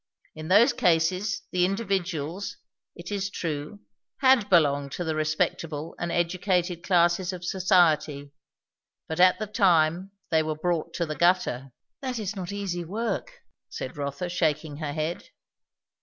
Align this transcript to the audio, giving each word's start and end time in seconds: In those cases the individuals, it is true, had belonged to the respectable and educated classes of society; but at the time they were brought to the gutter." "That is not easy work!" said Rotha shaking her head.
In 0.33 0.47
those 0.47 0.73
cases 0.73 1.43
the 1.51 1.63
individuals, 1.63 2.57
it 2.95 3.11
is 3.11 3.29
true, 3.29 3.81
had 4.21 4.49
belonged 4.49 4.93
to 4.93 5.03
the 5.03 5.13
respectable 5.13 5.93
and 5.99 6.11
educated 6.11 6.81
classes 6.81 7.31
of 7.31 7.45
society; 7.45 8.31
but 9.07 9.19
at 9.19 9.37
the 9.37 9.45
time 9.45 10.09
they 10.31 10.41
were 10.41 10.55
brought 10.55 10.95
to 10.95 11.05
the 11.05 11.13
gutter." 11.15 11.71
"That 12.01 12.17
is 12.17 12.35
not 12.35 12.51
easy 12.51 12.83
work!" 12.83 13.41
said 13.69 13.95
Rotha 13.95 14.29
shaking 14.29 14.77
her 14.77 14.93
head. 14.93 15.29